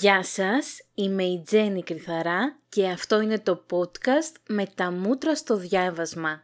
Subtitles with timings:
[0.00, 5.56] Γεια σας, είμαι η Τζέννη Κρυθαρά και αυτό είναι το podcast με τα μούτρα στο
[5.56, 6.42] διάβασμα.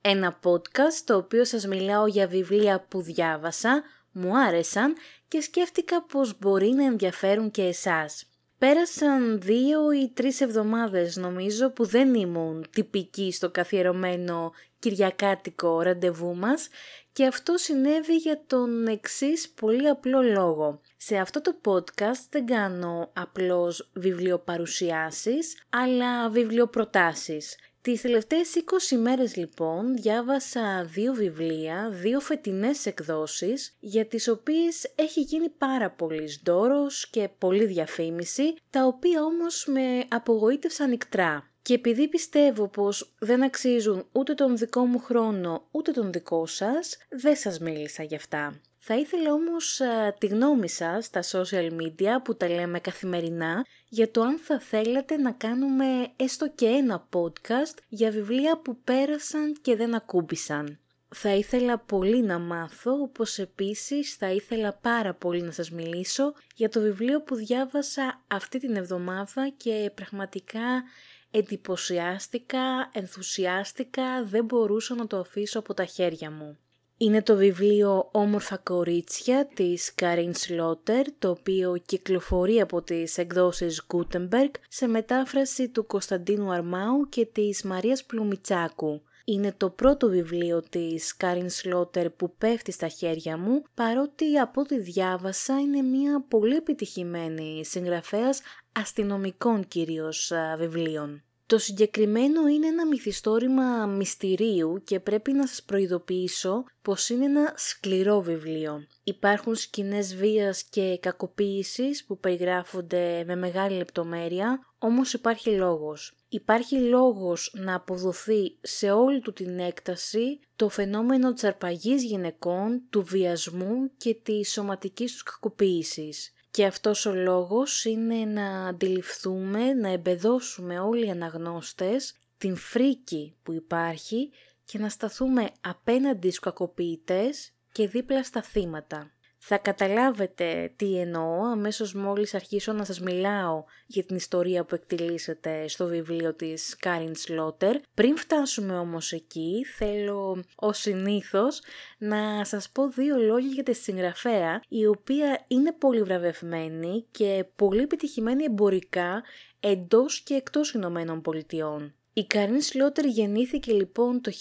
[0.00, 3.82] Ένα podcast το οποίο σας μιλάω για βιβλία που διάβασα,
[4.12, 4.94] μου άρεσαν
[5.28, 8.26] και σκέφτηκα πως μπορεί να ενδιαφέρουν και εσάς.
[8.58, 16.68] Πέρασαν δύο ή τρεις εβδομάδες νομίζω που δεν ήμουν τυπική στο καθιερωμένο κυριακάτικο ραντεβού μας
[17.12, 20.80] και αυτό συνέβη για τον εξής πολύ απλό λόγο.
[20.96, 27.56] Σε αυτό το podcast δεν κάνω απλώς βιβλιοπαρουσιάσεις, αλλά βιβλιοπροτάσεις.
[27.86, 28.54] Τις τελευταίες
[28.92, 35.90] 20 μέρες λοιπόν διάβασα δύο βιβλία, δύο φετινές εκδόσεις, για τις οποίες έχει γίνει πάρα
[35.90, 41.50] πολύς δώρος και πολύ διαφήμιση, τα οποία όμως με απογοήτευσαν ικτρά.
[41.62, 46.96] Και επειδή πιστεύω πως δεν αξίζουν ούτε τον δικό μου χρόνο ούτε τον δικό σας,
[47.08, 48.60] δεν σας μίλησα γι' αυτά.
[48.88, 49.80] Θα ήθελα όμως
[50.18, 55.16] τη γνώμη σας στα social media που τα λέμε καθημερινά για το αν θα θέλατε
[55.16, 55.84] να κάνουμε
[56.16, 60.78] έστω και ένα podcast για βιβλία που πέρασαν και δεν ακούμπησαν.
[61.08, 66.68] Θα ήθελα πολύ να μάθω, όπως επίσης θα ήθελα πάρα πολύ να σας μιλήσω για
[66.68, 70.82] το βιβλίο που διάβασα αυτή την εβδομάδα και πραγματικά
[71.30, 76.58] εντυπωσιάστηκα, ενθουσιάστηκα, δεν μπορούσα να το αφήσω από τα χέρια μου.
[76.98, 84.50] Είναι το βιβλίο «Όμορφα κορίτσια» της Καρίν Σλότερ, το οποίο κυκλοφορεί από τις εκδόσεις Gutenberg
[84.68, 89.02] σε μετάφραση του Κωνσταντίνου Αρμάου και της Μαρίας Πλουμιτσάκου.
[89.24, 94.78] Είναι το πρώτο βιβλίο της Κάριν Σλότερ που πέφτει στα χέρια μου, παρότι από ό,τι
[94.78, 98.40] διάβασα είναι μια πολύ επιτυχημένη συγγραφέας
[98.72, 101.22] αστυνομικών κυρίως βιβλίων.
[101.48, 108.20] Το συγκεκριμένο είναι ένα μυθιστόρημα μυστηρίου και πρέπει να σας προειδοποιήσω πως είναι ένα σκληρό
[108.20, 108.86] βιβλίο.
[109.04, 116.16] Υπάρχουν σκηνές βίας και κακοποίησης που περιγράφονται με μεγάλη λεπτομέρεια, όμως υπάρχει λόγος.
[116.28, 123.02] Υπάρχει λόγος να αποδοθεί σε όλη του την έκταση το φαινόμενο της αρπαγής γυναικών, του
[123.02, 126.32] βιασμού και της σωματικής τους κακοποίησης.
[126.56, 133.52] Και αυτός ο λόγος είναι να αντιληφθούμε, να εμπεδώσουμε όλοι οι αναγνώστες την φρίκη που
[133.52, 134.30] υπάρχει
[134.64, 139.15] και να σταθούμε απέναντι στους κακοποιητές και δίπλα στα θύματα.
[139.38, 145.68] Θα καταλάβετε τι εννοώ αμέσως μόλις αρχίσω να σας μιλάω για την ιστορία που εκτιλήσεται
[145.68, 147.76] στο βιβλίο της Κάριν Σλότερ.
[147.94, 151.60] Πριν φτάσουμε όμως εκεί, θέλω ως συνήθως
[151.98, 157.82] να σας πω δύο λόγια για τη συγγραφέα, η οποία είναι πολύ βραβευμένη και πολύ
[157.82, 159.22] επιτυχημένη εμπορικά
[159.60, 161.94] εντός και εκτός Ηνωμένων Πολιτειών.
[162.18, 164.32] Η Καρίν Σλότερ γεννήθηκε λοιπόν το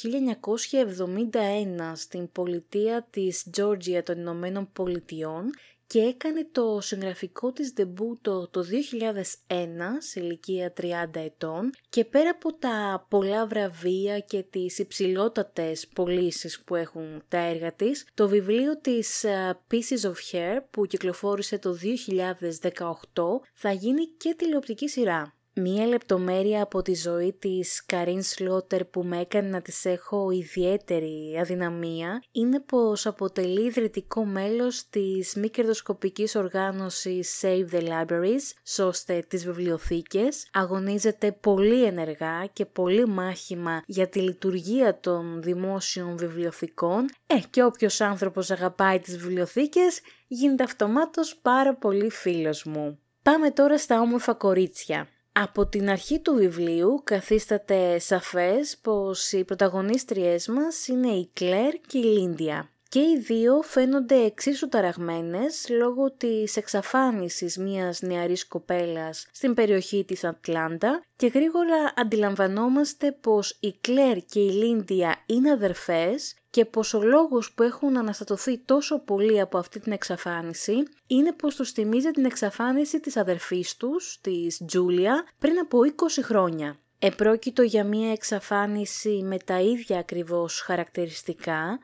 [1.32, 5.50] 1971 στην πολιτεία της Τζόρτζια των Ηνωμένων Πολιτειών
[5.88, 8.66] και έκανε το συγγραφικό της δεμπούτο το
[9.48, 9.56] 2001
[9.98, 16.76] σε ηλικία 30 ετών και πέρα από τα πολλά βραβεία και τις υψηλότατες πωλήσεις που
[16.76, 21.78] έχουν τα έργα της, το βιβλίο της ε, Pieces of Hair που κυκλοφόρησε το
[22.72, 22.90] 2018
[23.54, 25.35] θα γίνει και τηλεοπτική σειρά.
[25.58, 31.38] Μία λεπτομέρεια από τη ζωή της Καρίν Σλότερ που με έκανε να της έχω ιδιαίτερη
[31.40, 39.46] αδυναμία είναι πως αποτελεί ιδρυτικό μέλος της μη κερδοσκοπικής οργάνωσης Save the Libraries, σώστε τις
[39.46, 47.64] βιβλιοθήκες, αγωνίζεται πολύ ενεργά και πολύ μάχημα για τη λειτουργία των δημόσιων βιβλιοθηκών ε, και
[47.64, 53.00] όποιος άνθρωπος αγαπάει τις βιβλιοθήκες γίνεται αυτομάτως πάρα πολύ φίλος μου.
[53.22, 55.10] Πάμε τώρα στα όμορφα κορίτσια.
[55.38, 61.98] Από την αρχή του βιβλίου καθίσταται σαφές πως οι πρωταγωνίστριές μας είναι η Κλέρ και
[61.98, 62.70] η Λίντια.
[62.90, 70.24] Και οι δύο φαίνονται εξίσου ταραγμένες λόγω της εξαφάνισης μιας νεαρής κοπέλας στην περιοχή της
[70.24, 77.02] Ατλάντα και γρήγορα αντιλαμβανόμαστε πως η Κλέρ και η Λίντια είναι αδερφές και πως ο
[77.02, 80.74] λόγος που έχουν αναστατωθεί τόσο πολύ από αυτή την εξαφάνιση
[81.08, 86.80] είναι πως τους θυμίζει την εξαφάνιση της αδερφής τους, της Τζούλια, πριν από 20 χρόνια.
[87.00, 91.80] Επρόκειτο για μια εξαφάνιση με τα ίδια ακριβώς χαρακτηριστικά,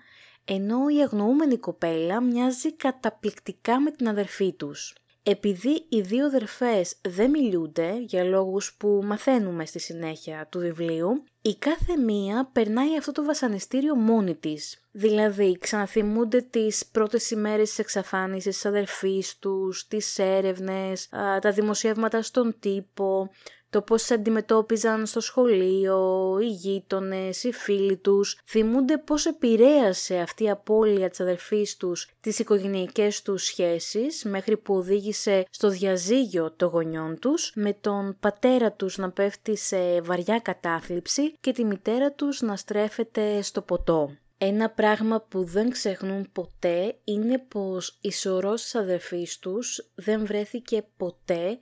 [0.46, 4.96] ενώ η αγνοούμενη κοπέλα μοιάζει καταπληκτικά με την αδερφή τους.
[5.24, 11.56] Επειδή οι δύο αδερφές δεν μιλούνται για λόγους που μαθαίνουμε στη συνέχεια του βιβλίου, η
[11.56, 14.82] κάθε μία περνάει αυτό το βασανιστήριο μόνη της.
[14.92, 21.10] Δηλαδή, ξαναθυμούνται τις πρώτες ημέρες της εξαφάνισης της αδερφής τους, τις έρευνες,
[21.42, 23.30] τα δημοσιεύματα στον τύπο,
[23.72, 30.50] το πώς αντιμετώπιζαν στο σχολείο, οι γείτονες, οι φίλοι τους, θυμούνται πώς επηρέασε αυτή η
[30.50, 37.20] απώλεια της αδερφής τους τις οικογενειακές τους σχέσεις μέχρι που οδήγησε στο διαζύγιο των γονιών
[37.20, 42.56] τους με τον πατέρα τους να πέφτει σε βαριά κατάθλιψη και τη μητέρα τους να
[42.56, 44.16] στρέφεται στο ποτό.
[44.38, 50.86] Ένα πράγμα που δεν ξεχνούν ποτέ είναι πως η σωρός της αδερφής τους δεν βρέθηκε
[50.98, 51.60] ποτέ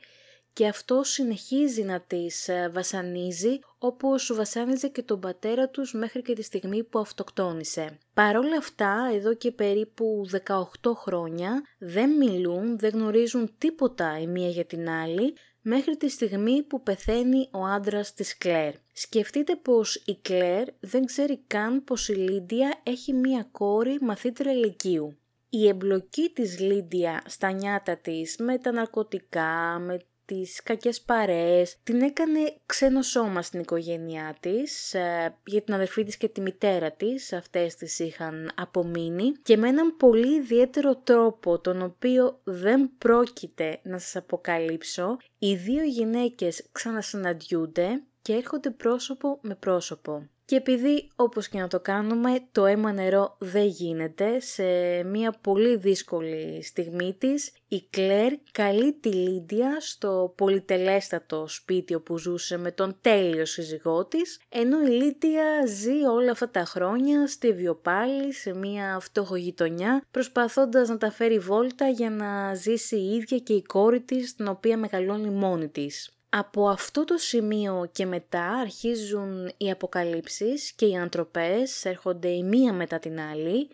[0.59, 6.33] και αυτό συνεχίζει να τις ε, βασανίζει όπως βασάνιζε και τον πατέρα τους μέχρι και
[6.33, 7.97] τη στιγμή που αυτοκτόνησε.
[8.13, 10.63] Παρόλα αυτά, εδώ και περίπου 18
[10.95, 16.83] χρόνια δεν μιλούν, δεν γνωρίζουν τίποτα η μία για την άλλη μέχρι τη στιγμή που
[16.83, 18.73] πεθαίνει ο άντρας της Κλέρ.
[18.94, 25.17] Σκεφτείτε πως η Κλέρ δεν ξέρει καν πως η Λίντια έχει μία κόρη μαθήτρια ηλικίου.
[25.50, 32.01] Η εμπλοκή της Λίντια στα νιάτα της με τα ναρκωτικά, με τις κακές παρέες, την
[32.01, 37.33] έκανε ξένο σώμα στην οικογένειά της, ε, για την αδερφή της και τη μητέρα της,
[37.33, 39.31] αυτές τις είχαν απομείνει.
[39.31, 45.83] Και με έναν πολύ ιδιαίτερο τρόπο, τον οποίο δεν πρόκειται να σας αποκαλύψω, οι δύο
[45.83, 50.29] γυναίκες ξανασυναντιούνται και έρχονται πρόσωπο με πρόσωπο.
[50.49, 54.63] Και επειδή όπως και να το κάνουμε το αίμα νερό δεν γίνεται σε
[55.03, 62.57] μια πολύ δύσκολη στιγμή της η Κλέρ καλεί τη Λίντια στο πολυτελέστατο σπίτι όπου ζούσε
[62.57, 68.33] με τον τέλειο σύζυγό της ενώ η Λίντια ζει όλα αυτά τα χρόνια στη Βιοπάλη
[68.33, 73.61] σε μια φτωχογειτονιά προσπαθώντας να τα φέρει βόλτα για να ζήσει η ίδια και η
[73.61, 76.19] κόρη της την οποία μεγαλώνει μόνη της.
[76.29, 82.73] Από αυτό το σημείο και μετά αρχίζουν οι αποκαλύψεις και οι ανθρωπές έρχονται η μία
[82.73, 83.69] μετά την άλλη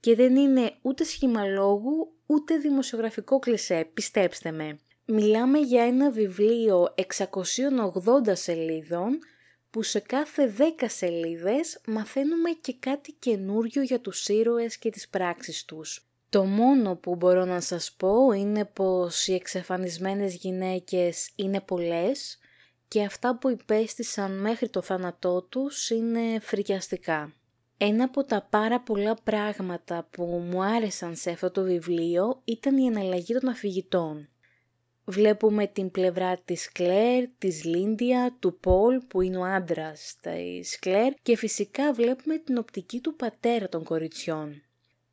[0.00, 4.78] και δεν είναι ούτε σχήμα λόγου ούτε δημοσιογραφικό κλισέ, πιστέψτε με.
[5.04, 9.18] Μιλάμε για ένα βιβλίο 680 σελίδων
[9.70, 15.64] που σε κάθε 10 σελίδες μαθαίνουμε και κάτι καινούριο για τους ήρωες και τις πράξεις
[15.64, 16.07] τους.
[16.30, 22.38] Το μόνο που μπορώ να σας πω είναι πως οι εξαφανισμένες γυναίκες είναι πολλές
[22.88, 27.32] και αυτά που υπέστησαν μέχρι το θάνατό τους είναι φρικιαστικά.
[27.76, 32.86] Ένα από τα πάρα πολλά πράγματα που μου άρεσαν σε αυτό το βιβλίο ήταν η
[32.86, 34.28] εναλλαγή των αφηγητών.
[35.04, 41.12] Βλέπουμε την πλευρά της Κλέρ, της Λίντια, του Πολ που είναι ο άντρας της Κλέρ
[41.22, 44.62] και φυσικά βλέπουμε την οπτική του πατέρα των κοριτσιών.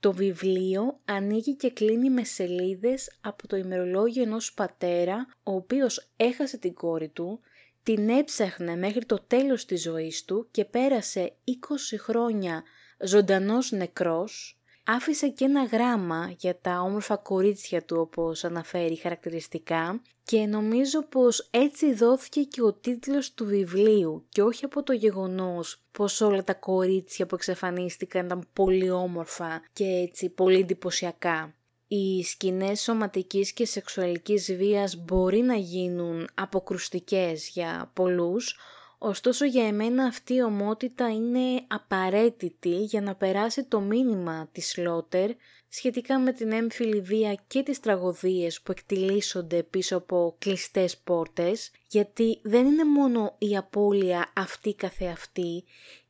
[0.05, 6.57] Το βιβλίο ανοίγει και κλείνει με σελίδες από το ημερολόγιο ενός πατέρα, ο οποίος έχασε
[6.57, 7.39] την κόρη του,
[7.83, 11.51] την έψαχνε μέχρι το τέλος της ζωής του και πέρασε 20
[11.99, 12.63] χρόνια
[12.99, 20.45] ζωντανός νεκρός άφησε και ένα γράμμα για τα όμορφα κορίτσια του όπως αναφέρει χαρακτηριστικά και
[20.45, 26.21] νομίζω πως έτσι δόθηκε και ο τίτλος του βιβλίου και όχι από το γεγονός πως
[26.21, 31.55] όλα τα κορίτσια που εξαφανίστηκαν ήταν πολύ όμορφα και έτσι πολύ εντυπωσιακά.
[31.87, 38.57] Οι σκηνές σωματικής και σεξουαλικής βίας μπορεί να γίνουν αποκρουστικές για πολλούς,
[38.97, 45.31] Ωστόσο για εμένα αυτή η ομότητα είναι απαραίτητη για να περάσει το μήνυμα της Λότερ
[45.67, 52.39] σχετικά με την έμφυλη βία και τις τραγωδίες που εκτιλήσονται πίσω από κλειστές πόρτες, γιατί
[52.43, 55.63] δεν είναι μόνο η απώλεια αυτή καθεαυτή,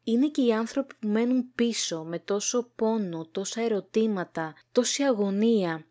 [0.04, 5.86] είναι και οι άνθρωποι που μένουν πίσω με τόσο πόνο, τόσα ερωτήματα, τόση αγωνία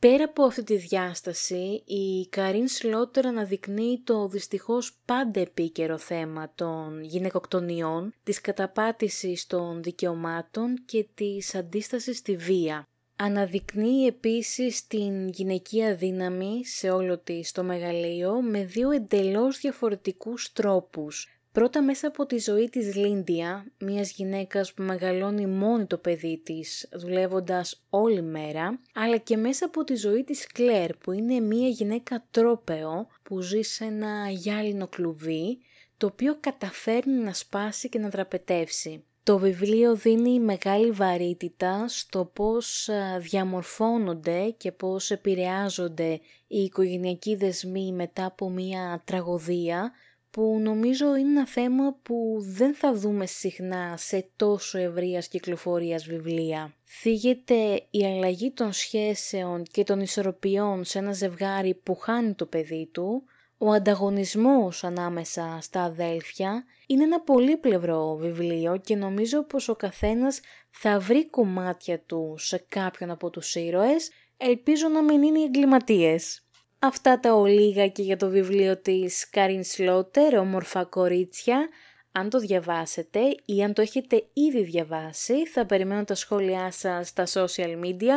[0.00, 7.02] Πέρα από αυτή τη διάσταση, η Καρίν Σλότερ αναδεικνύει το δυστυχώς πάντα επίκαιρο θέμα των
[7.02, 12.82] γυναικοκτονιών, της καταπάτησης των δικαιωμάτων και της αντίστασης στη βία.
[13.16, 21.39] Αναδεικνύει επίσης την γυναικεία δύναμη σε όλο της το μεγαλείο με δύο εντελώς διαφορετικούς τρόπους,
[21.52, 26.88] Πρώτα μέσα από τη ζωή της Λίντια, μιας γυναίκας που μεγαλώνει μόνη το παιδί της,
[26.92, 32.26] δουλεύοντας όλη μέρα, αλλά και μέσα από τη ζωή της Κλέρ, που είναι μια γυναίκα
[32.30, 35.58] τρόπεο που ζει σε ένα γυάλινο κλουβί,
[35.96, 39.04] το οποίο καταφέρνει να σπάσει και να δραπετεύσει.
[39.22, 42.88] Το βιβλίο δίνει μεγάλη βαρύτητα στο πώς
[43.18, 49.92] διαμορφώνονται και πώς επηρεάζονται οι οικογενειακοί δεσμοί μετά από μια τραγωδία,
[50.30, 56.74] που νομίζω είναι ένα θέμα που δεν θα δούμε συχνά σε τόσο ευρείας κυκλοφορίας βιβλία.
[56.84, 62.88] Θίγεται η αλλαγή των σχέσεων και των ισορροπιών σε ένα ζευγάρι που χάνει το παιδί
[62.92, 63.22] του,
[63.58, 70.98] ο ανταγωνισμός ανάμεσα στα αδέλφια είναι ένα πολύπλευρο βιβλίο και νομίζω πως ο καθένας θα
[70.98, 76.44] βρει κομμάτια του σε κάποιον από τους ήρωες, ελπίζω να μην είναι οι εγκληματίες.
[76.82, 81.68] Αυτά τα ολίγα και για το βιβλίο της Κάριν Σλότερ, «Όμορφα κορίτσια».
[82.12, 87.26] Αν το διαβάσετε ή αν το έχετε ήδη διαβάσει, θα περιμένω τα σχόλιά σας στα
[87.26, 88.14] social media,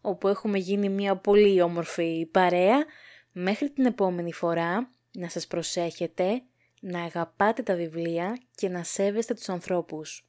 [0.00, 2.84] όπου έχουμε γίνει μια πολύ όμορφη παρέα.
[3.32, 6.42] Μέχρι την επόμενη φορά, να σας προσέχετε,
[6.80, 10.26] να αγαπάτε τα βιβλία και να σέβεστε τους ανθρώπους.